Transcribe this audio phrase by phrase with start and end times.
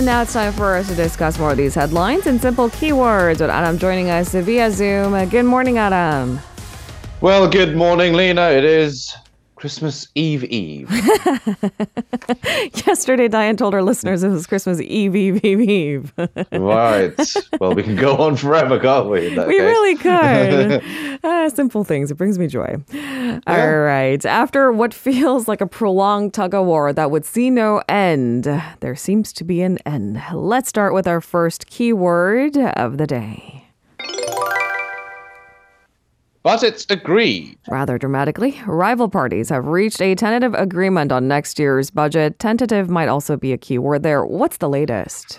[0.00, 3.40] And now it's time for us to discuss more of these headlines and simple keywords
[3.40, 5.28] with Adam joining us via Zoom.
[5.28, 6.40] Good morning, Adam.
[7.20, 8.48] Well, good morning, Lena.
[8.48, 9.14] It is
[9.60, 10.90] Christmas Eve Eve.
[12.86, 16.12] Yesterday, Diane told our listeners it was Christmas Eve, Eve, Eve, Eve.
[16.52, 17.12] right.
[17.60, 19.28] Well, we can go on forever, can't we?
[19.28, 19.46] we case?
[19.48, 20.82] really could.
[21.22, 22.10] Ah, simple things.
[22.10, 22.74] It brings me joy.
[23.46, 24.24] All right.
[24.24, 28.44] After what feels like a prolonged tug of war that would see no end,
[28.80, 30.22] there seems to be an end.
[30.32, 33.59] Let's start with our first keyword of the day.
[36.42, 37.58] But it's agreed.
[37.68, 42.38] Rather dramatically, rival parties have reached a tentative agreement on next year's budget.
[42.38, 44.24] Tentative might also be a key word there.
[44.24, 45.38] What's the latest?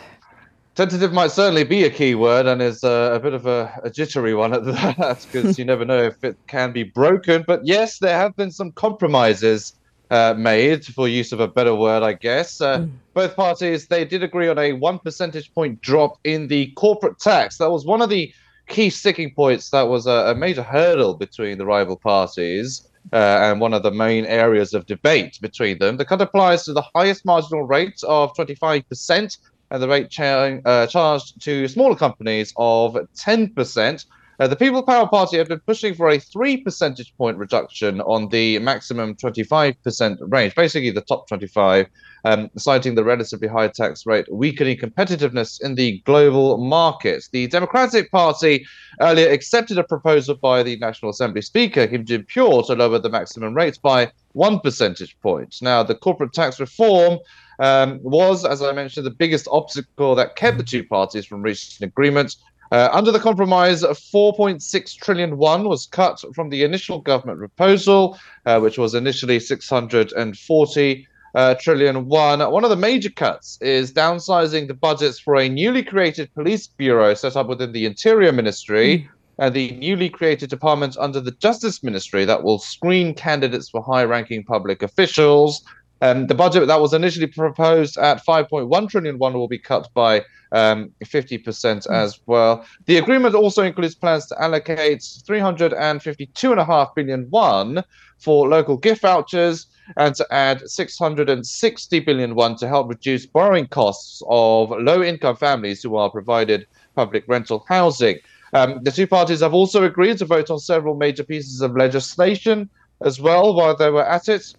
[0.76, 3.90] Tentative might certainly be a key word and is uh, a bit of a, a
[3.90, 7.44] jittery one at that because you never know if it can be broken.
[7.48, 9.74] But yes, there have been some compromises
[10.12, 12.62] uh, made, for use of a better word, I guess.
[12.62, 17.18] Uh, Both parties they did agree on a one percentage point drop in the corporate
[17.18, 17.58] tax.
[17.58, 18.32] That was one of the
[18.72, 19.70] key sticking points.
[19.70, 22.88] That was a, a major hurdle between the rival parties.
[23.12, 25.98] Uh, and one of the main areas of debate between them.
[25.98, 29.38] The cut applies to the highest marginal rate of 25%
[29.72, 34.06] and the rate cha- uh, charged to smaller companies of 10%.
[34.42, 38.30] Uh, the People Power Party have been pushing for a three percentage point reduction on
[38.30, 41.86] the maximum 25% range, basically the top 25,
[42.26, 47.30] um, citing the relatively high tax rate weakening competitiveness in the global markets.
[47.32, 48.66] The Democratic Party
[49.00, 53.12] earlier accepted a proposal by the National Assembly Speaker, Kim Jin Pyo, to lower the
[53.12, 55.60] maximum rates by one percentage point.
[55.62, 57.20] Now, the corporate tax reform
[57.60, 61.84] um, was, as I mentioned, the biggest obstacle that kept the two parties from reaching
[61.86, 62.36] an agreement.
[62.72, 68.60] Uh, under the compromise, 4.6 trillion won was cut from the initial government proposal, uh,
[68.60, 72.40] which was initially 640 uh, trillion won.
[72.52, 77.14] One of the major cuts is downsizing the budgets for a newly created police bureau
[77.14, 79.10] set up within the Interior Ministry.
[79.38, 84.04] And the newly created department under the Justice Ministry that will screen candidates for high
[84.04, 85.64] ranking public officials.
[86.02, 90.24] Um, the budget that was initially proposed at 5.1 trillion won will be cut by
[90.52, 92.66] um, 50% as well.
[92.86, 97.84] The agreement also includes plans to allocate 352.5 billion won
[98.18, 99.68] for local gift vouchers
[99.98, 105.84] and to add 660 billion won to help reduce borrowing costs of low income families
[105.84, 108.18] who are provided public rental housing.
[108.54, 112.70] Um, the two parties have also agreed to vote on several major pieces of legislation
[113.04, 114.54] as well while they were at it.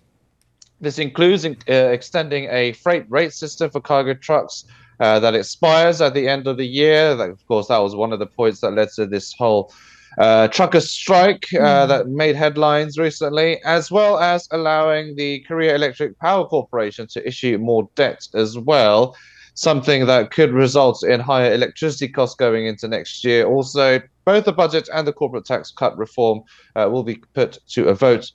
[0.83, 4.65] This includes uh, extending a freight rate system for cargo trucks
[4.99, 7.15] uh, that expires at the end of the year.
[7.15, 9.73] That, of course, that was one of the points that led to this whole
[10.19, 16.19] uh, trucker strike uh, that made headlines recently, as well as allowing the Korea Electric
[16.19, 19.17] Power Corporation to issue more debt as well.
[19.55, 23.47] Something that could result in higher electricity costs going into next year.
[23.47, 26.41] Also, both the budget and the corporate tax cut reform
[26.75, 28.33] uh, will be put to a vote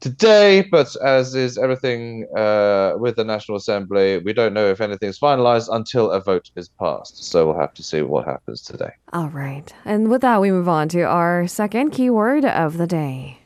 [0.00, 5.18] today, but as is everything uh, with the National Assembly, we don't know if anything's
[5.18, 7.24] finalized until a vote is passed.
[7.24, 8.92] So we'll have to see what happens today.
[9.12, 9.72] All right.
[9.84, 13.38] And with that, we move on to our second keyword of the day.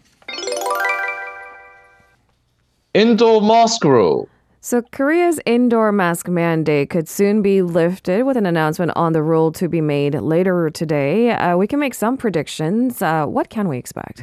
[2.94, 4.28] Indoor mask rule.
[4.60, 9.52] So, Korea's indoor mask mandate could soon be lifted with an announcement on the rule
[9.52, 11.32] to be made later today.
[11.32, 13.02] Uh, we can make some predictions.
[13.02, 14.22] Uh, what can we expect?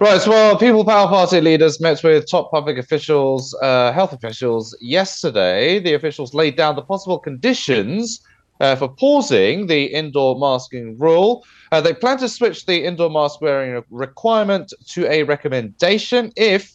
[0.00, 4.76] Right, so, well, People Power Party leaders met with top public officials, uh, health officials
[4.80, 5.78] yesterday.
[5.78, 8.20] The officials laid down the possible conditions
[8.60, 11.44] uh, for pausing the indoor masking rule.
[11.72, 16.72] Uh, they plan to switch the indoor mask wearing requirement to a recommendation if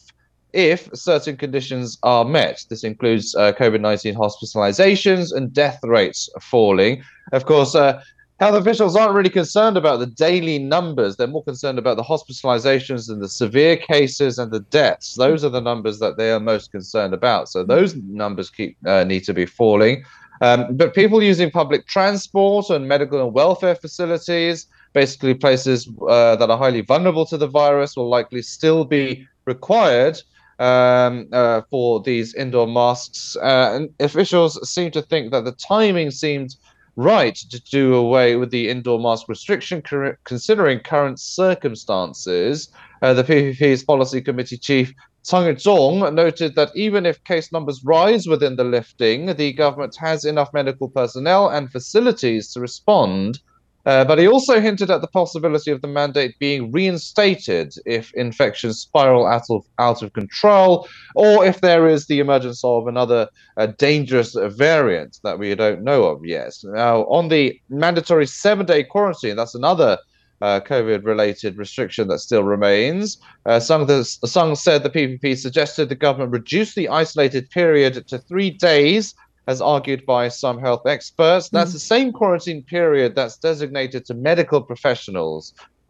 [0.52, 2.64] if certain conditions are met.
[2.68, 7.02] This includes uh, COVID 19 hospitalizations and death rates falling.
[7.32, 8.02] Of course, uh,
[8.40, 11.16] health officials aren't really concerned about the daily numbers.
[11.16, 15.14] They're more concerned about the hospitalizations and the severe cases and the deaths.
[15.14, 17.50] Those are the numbers that they are most concerned about.
[17.50, 20.04] So those numbers keep uh, need to be falling.
[20.40, 26.48] Um, but people using public transport and medical and welfare facilities, basically places uh, that
[26.48, 30.18] are highly vulnerable to the virus, will likely still be required
[30.58, 33.36] um, uh, for these indoor masks.
[33.36, 36.56] Uh, and officials seem to think that the timing seemed
[37.00, 39.82] right to do away with the indoor mask restriction,
[40.24, 42.68] considering current circumstances.
[43.02, 44.92] Uh, the PPP's policy committee chief
[45.22, 50.24] Sung Il-jong noted that even if case numbers rise within the lifting, the government has
[50.24, 53.40] enough medical personnel and facilities to respond
[53.90, 58.78] Uh, but he also hinted at the possibility of the mandate being reinstated if infections
[58.78, 63.66] spiral out of, out of control or if there is the emergence of another uh,
[63.78, 66.54] dangerous variant that we don't know of yet.
[66.62, 69.98] Now, on the mandatory seven day quarantine, that's another
[70.40, 73.18] uh, COVID related restriction that still remains.
[73.44, 78.18] Uh, Sung, the, Sung said the PPP suggested the government reduce the isolated period to
[78.18, 79.16] three days
[79.50, 81.48] as argued by some health experts.
[81.48, 81.78] That's mm.
[81.78, 85.42] the same quarantine period that's designated to medical professionals.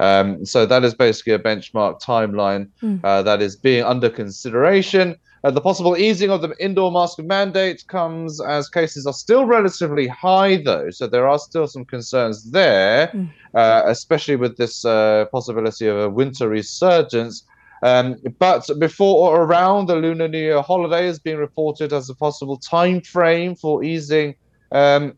[0.06, 3.00] Um, so that is basically a benchmark timeline mm.
[3.04, 5.06] uh, that is being under consideration.
[5.44, 10.06] Uh, the possible easing of the indoor mask mandate comes as cases are still relatively
[10.06, 10.88] high, though.
[10.90, 13.28] So there are still some concerns there, mm.
[13.54, 17.44] uh, especially with this uh, possibility of a winter resurgence.
[17.82, 22.14] Um, but before or around the Lunar New Year holiday is being reported as a
[22.14, 24.34] possible time frame for easing,
[24.72, 25.14] um,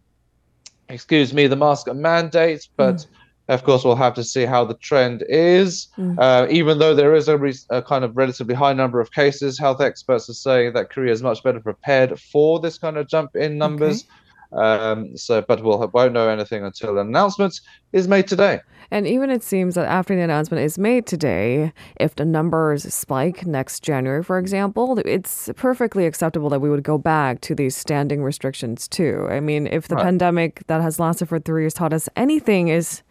[0.89, 2.69] excuse me, the mask mandate.
[2.77, 3.07] But mm.
[3.49, 5.89] of course, we'll have to see how the trend is.
[5.99, 6.17] Mm.
[6.19, 9.59] Uh, even though there is a, re- a, kind of relatively high number of cases,
[9.59, 13.35] health experts are saying that Korea is much better prepared for this kind of jump
[13.35, 14.03] in numbers.
[14.03, 14.09] Okay.
[14.53, 17.61] Um, so, but we'll won't know anything until an announcement
[17.93, 18.61] is made today.
[18.91, 23.47] And even it seems that after the announcement is made today, if the numbers spike
[23.47, 28.23] next January, for example, it's perfectly acceptable that we would go back to these standing
[28.23, 29.27] restrictions too.
[29.31, 30.05] I mean, if the right.
[30.05, 33.03] pandemic that has lasted for three years taught us anything, is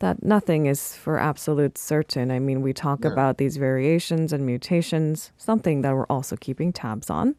[0.00, 2.30] that nothing is for absolute certain.
[2.30, 3.10] I mean, we talk yeah.
[3.10, 7.36] about these variations and mutations, something that we're also keeping tabs on.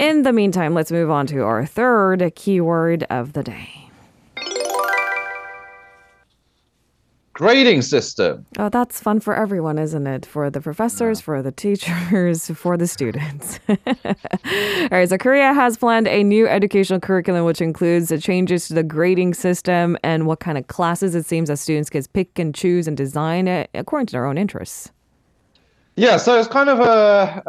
[0.00, 3.84] In the meantime, let's move on to our third keyword of the day.
[7.34, 8.46] grading system.
[8.58, 10.24] Oh, that's fun for everyone, isn't it?
[10.24, 11.24] For the professors, yeah.
[11.24, 13.60] for the teachers, for the students.
[13.68, 18.74] All right, so Korea has planned a new educational curriculum which includes the changes to
[18.74, 22.54] the grading system and what kind of classes it seems that students can pick and
[22.54, 24.90] choose and design it according to their own interests.
[25.96, 27.42] Yeah, so it's kind of a,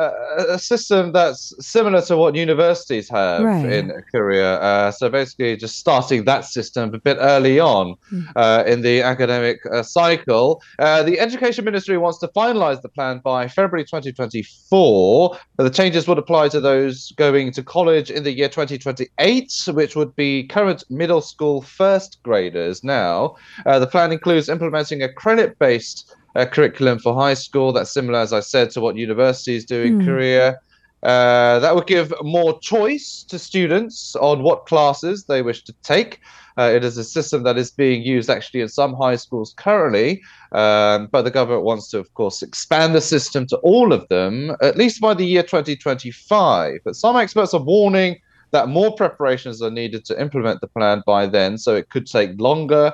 [0.49, 3.65] a, system that's similar to what universities have right.
[3.65, 4.59] in Korea.
[4.59, 8.21] Uh, so basically, just starting that system a bit early on hmm.
[8.35, 10.61] uh, in the academic uh, cycle.
[10.77, 15.39] Uh, the Education Ministry wants to finalize the plan by February 2024.
[15.57, 20.15] The changes would apply to those going to college in the year 2028, which would
[20.15, 23.37] be current middle school first graders now.
[23.65, 28.19] Uh, the plan includes implementing a credit based a curriculum for high school that's similar,
[28.19, 30.05] as I said, to what universities do in mm.
[30.05, 30.59] Korea.
[31.03, 36.19] Uh, that would give more choice to students on what classes they wish to take.
[36.57, 40.21] Uh, it is a system that is being used actually in some high schools currently,
[40.53, 44.55] um, but the government wants to, of course, expand the system to all of them,
[44.61, 46.79] at least by the year 2025.
[46.83, 48.17] But some experts are warning
[48.51, 52.39] that more preparations are needed to implement the plan by then, so it could take
[52.39, 52.93] longer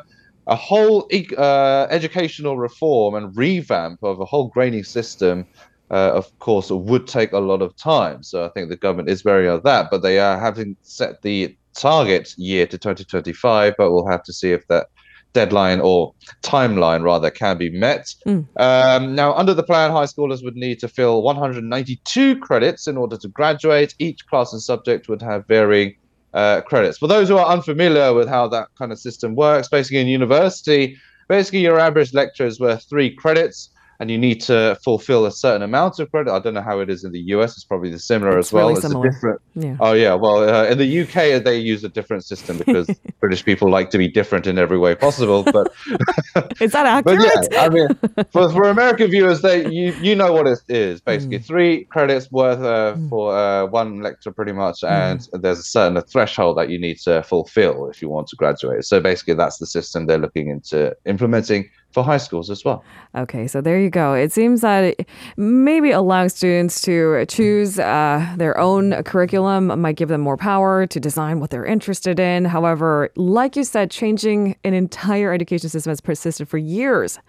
[0.52, 1.08] a whole
[1.38, 5.46] uh, educational reform and revamp of a whole grading system,
[5.90, 8.22] uh, of course, would take a lot of time.
[8.22, 11.56] So I think the government is wary of that, but they are having set the
[11.78, 14.88] target year to 2025, but we'll have to see if that
[15.32, 16.14] deadline or
[16.44, 18.14] timeline rather can be met.
[18.28, 18.46] Mm.
[18.60, 23.16] Um, now, under the plan, high schoolers would need to fill 192 credits in order
[23.16, 23.96] to graduate.
[24.00, 25.96] Each class and subject would have varying
[26.34, 26.98] uh, credits.
[26.98, 30.98] For those who are unfamiliar with how that kind of system works, basically in university,
[31.28, 33.70] basically your average lecture is worth three credits
[34.02, 36.34] and you need to fulfill a certain amount of credit.
[36.34, 37.56] I don't know how it is in the US.
[37.56, 38.70] It's probably similar it's as well.
[38.70, 39.12] Really it's similar.
[39.12, 39.42] different.
[39.54, 39.78] Yeah.
[39.80, 40.16] Oh yeah.
[40.16, 44.00] Well, uh, in the UK they use a different system because British people like to
[44.00, 45.44] be different in every way possible.
[45.44, 45.72] But
[46.60, 47.20] is that accurate?
[47.44, 47.90] but yeah, I mean,
[48.32, 51.46] for, for American viewers, they you you know what it is basically mm.
[51.46, 53.08] three credits worth uh, mm.
[53.08, 55.42] for uh, one lecture pretty much, and mm.
[55.44, 58.84] there's a certain threshold that you need to fulfill if you want to graduate.
[58.84, 62.84] So basically, that's the system they're looking into implementing for high schools as well.
[63.16, 64.14] Okay, so there you go.
[64.14, 65.06] It seems that
[65.38, 71.00] maybe allowing students to choose uh, their own curriculum might give them more power to
[71.00, 72.46] design what they're interested in.
[72.46, 77.20] However, like you said, changing an entire education system has persisted for years.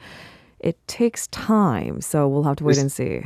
[0.60, 3.22] It takes time, so we'll have to wait it's, and see.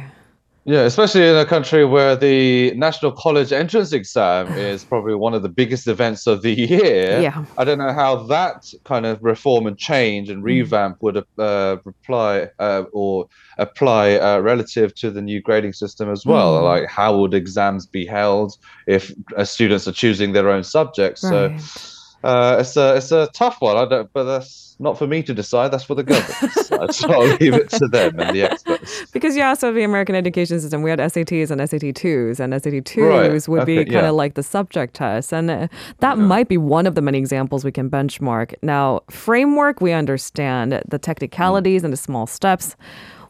[0.66, 5.42] Yeah, especially in a country where the National College Entrance Exam is probably one of
[5.42, 7.20] the biggest events of the year.
[7.20, 7.44] Yeah.
[7.56, 10.46] I don't know how that kind of reform and change and hmm.
[10.46, 16.26] revamp would uh, reply uh, or apply uh, relative to the new grading system as
[16.26, 16.60] well.
[16.60, 16.64] Mm.
[16.64, 18.58] Like, how would exams be held
[18.88, 21.22] if uh, students are choosing their own subjects?
[21.22, 21.60] Right.
[21.60, 23.76] So uh, it's a it's a tough one.
[23.76, 25.72] I don't, but that's not for me to decide.
[25.72, 26.94] That's for the government.
[26.94, 29.04] so I'll leave it to them and the experts.
[29.12, 30.82] because you also have the American education system.
[30.82, 33.48] We had SATs and SAT twos, and SAT twos right.
[33.48, 34.10] would okay, be kind of yeah.
[34.10, 35.68] like the subject test, and uh,
[36.00, 36.24] that yeah.
[36.24, 38.54] might be one of the many examples we can benchmark.
[38.62, 41.86] Now, framework we understand the technicalities mm.
[41.86, 42.76] and the small steps.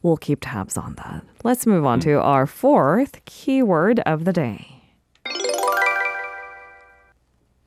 [0.02, 1.24] We'll keep tabs on that.
[1.42, 2.04] Let's move on mm.
[2.04, 4.75] to our fourth keyword of the day.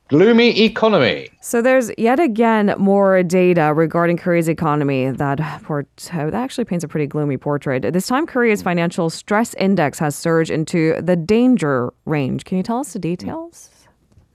[0.09, 1.29] Gloomy economy.
[1.39, 6.87] So there's yet again more data regarding Korea's economy that, port- that actually paints a
[6.87, 7.93] pretty gloomy portrait.
[7.93, 12.45] This time, Korea's financial stress index has surged into the danger range.
[12.45, 13.69] Can you tell us the details?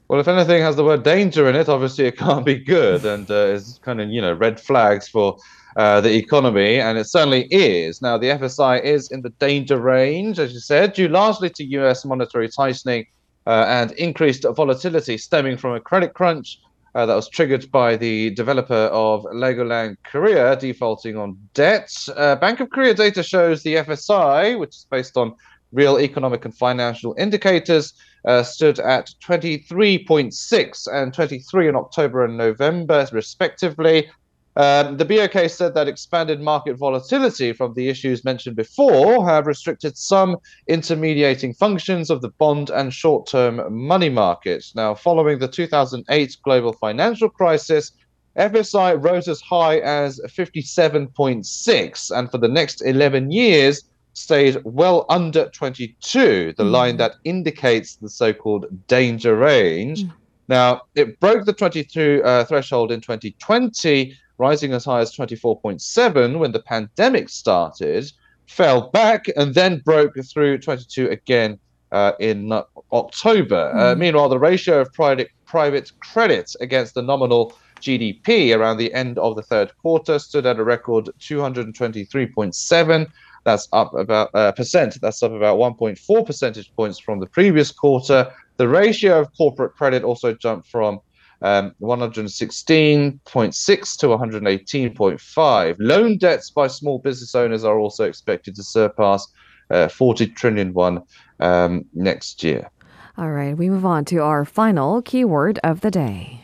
[0.07, 3.29] Well, if anything has the word danger in it, obviously it can't be good, and
[3.29, 5.39] uh, it's kind of you know red flags for
[5.77, 8.01] uh, the economy, and it certainly is.
[8.01, 12.05] Now, the FSI is in the danger range, as you said, due largely to U.S.
[12.05, 13.07] monetary tightening
[13.47, 16.61] uh, and increased volatility stemming from a credit crunch
[16.95, 21.93] uh, that was triggered by the developer of Legoland Korea defaulting on debt.
[22.17, 25.35] Uh, Bank of Korea data shows the FSI, which is based on
[25.73, 27.95] real economic and financial indicators,
[28.27, 34.09] uh, stood at 23.6 and 23 in October and November, respectively.
[34.57, 39.99] Um, the BOK said that expanded market volatility from the issues mentioned before have restricted
[39.99, 40.37] some
[40.69, 44.73] intermediating functions of the bond and short term money markets.
[44.77, 47.91] Now, following the 2008 global financial crisis,
[48.39, 53.83] FSI rose as high as 57.6, and for the next 11 years,
[54.13, 56.71] stayed well under 22, the mm.
[56.71, 60.05] line that indicates the so called danger range.
[60.05, 60.13] Mm.
[60.47, 66.53] Now, it broke the 22 uh, threshold in 2020 rising as high as 24.7 when
[66.53, 68.11] the pandemic started,
[68.47, 71.59] fell back, and then broke through 22 again
[71.93, 72.53] uh, in
[72.93, 73.73] October.
[73.75, 73.79] Mm.
[73.79, 74.01] Uh, hmm.
[74.01, 79.37] meanwhile, the ratio of private, private credit against the nominal GDP around the end of
[79.37, 83.11] the third quarter stood at a record 223.7.
[83.45, 84.99] That's up about uh, percent.
[85.01, 88.33] That's up about 1.4 percentage points from the previous quarter.
[88.57, 91.01] The ratio of corporate credit also jumped from
[91.45, 95.77] um, 116.6 to 118.5.
[95.79, 99.27] Loan debts by small business owners are also expected to surpass
[99.71, 101.03] uh, 40 trillion won
[101.41, 102.71] um, next year.
[103.17, 106.44] All right, we move on to our final keyword of the day.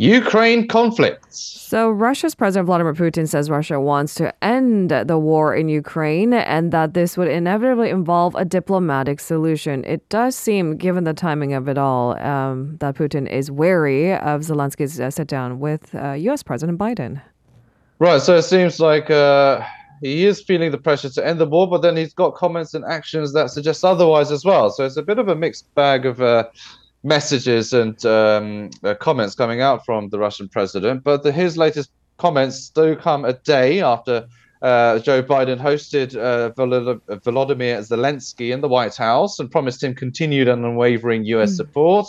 [0.00, 1.38] Ukraine conflicts.
[1.38, 6.72] So, Russia's President Vladimir Putin says Russia wants to end the war in Ukraine and
[6.72, 9.84] that this would inevitably involve a diplomatic solution.
[9.84, 14.40] It does seem, given the timing of it all, um, that Putin is wary of
[14.40, 16.42] Zelensky's uh, sit down with uh, U.S.
[16.42, 17.20] President Biden.
[17.98, 18.22] Right.
[18.22, 19.10] So, it seems like.
[19.10, 19.62] Uh
[20.02, 22.86] he is feeling the pressure to end the war, but then he's got comments and
[22.86, 24.70] actions that suggest otherwise as well.
[24.70, 26.44] So it's a bit of a mixed bag of uh,
[27.02, 31.02] messages and um, uh, comments coming out from the Russian president.
[31.02, 34.26] But the, his latest comments do come a day after
[34.62, 40.48] uh, Joe Biden hosted uh, Volodymyr Zelensky in the White House and promised him continued
[40.48, 41.52] and unwavering U.S.
[41.52, 41.56] Mm.
[41.56, 42.06] support.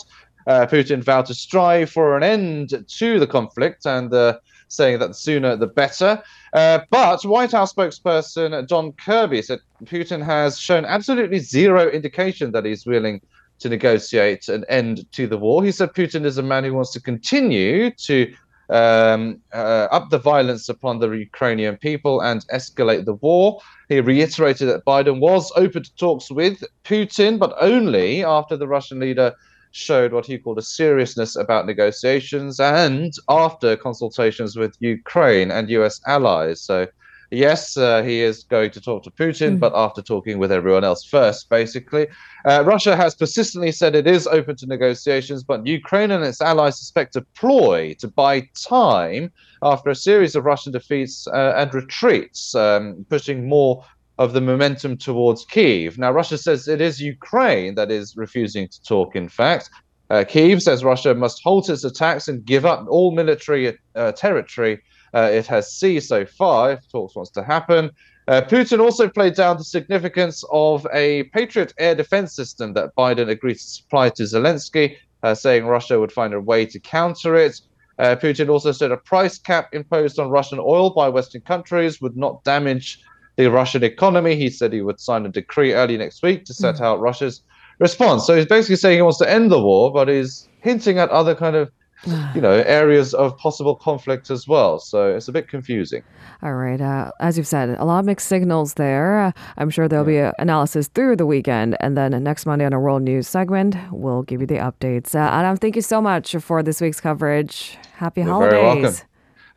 [0.47, 5.09] Uh, Putin vowed to strive for an end to the conflict and uh, saying that
[5.09, 6.21] the sooner the better.
[6.53, 12.65] Uh, but White House spokesperson John Kirby said Putin has shown absolutely zero indication that
[12.65, 13.21] he's willing
[13.61, 15.63] to negotiate an end to the war.
[15.63, 18.33] He said Putin is a man who wants to continue to
[18.69, 23.59] um, uh, up the violence upon the Ukrainian people and escalate the war.
[23.89, 28.99] He reiterated that Biden was open to talks with Putin, but only after the Russian
[28.99, 29.33] leader
[29.71, 36.01] showed what he called a seriousness about negotiations and after consultations with Ukraine and US
[36.07, 36.61] allies.
[36.61, 36.87] So
[37.31, 39.59] yes, uh, he is going to talk to Putin, mm.
[39.59, 42.07] but after talking with everyone else first, basically.
[42.45, 46.77] Uh, Russia has persistently said it is open to negotiations, but Ukraine and its allies
[46.77, 49.31] suspect a ploy to buy time
[49.63, 53.83] after a series of Russian defeats uh, and retreats, um, pushing more
[54.17, 55.97] of the momentum towards Kiev.
[55.97, 59.69] Now, Russia says it is Ukraine that is refusing to talk, in fact.
[60.11, 64.81] Uh, Kiev says Russia must halt its attacks and give up all military uh, territory
[65.13, 67.91] uh, it has seized so far, if talks wants to happen.
[68.27, 73.29] Uh, Putin also played down the significance of a Patriot air defense system that Biden
[73.29, 77.59] agreed to supply to Zelensky, uh, saying Russia would find a way to counter it.
[77.99, 82.15] Uh, Putin also said a price cap imposed on Russian oil by Western countries would
[82.15, 83.01] not damage
[83.35, 84.35] the Russian economy.
[84.35, 86.81] He said he would sign a decree early next week to set mm.
[86.81, 87.41] out Russia's
[87.79, 88.25] response.
[88.25, 91.35] So he's basically saying he wants to end the war, but he's hinting at other
[91.35, 91.71] kind of
[92.35, 94.79] you know areas of possible conflict as well.
[94.79, 96.03] So it's a bit confusing.
[96.41, 99.19] All right uh, as you've said a lot of mixed signals there.
[99.19, 101.77] Uh, i'm sure there'll be analysis through the weekend.
[101.79, 105.15] And then next monday on our world news segment we'll give you the updates.
[105.15, 107.77] Uh, adam thank you so much for this week's coverage.
[107.93, 109.05] Happy You're holidays.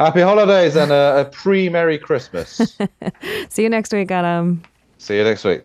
[0.00, 2.76] Happy holidays and a, a pre Merry Christmas.
[3.48, 4.62] See you next week, Adam.
[4.98, 5.64] See you next week.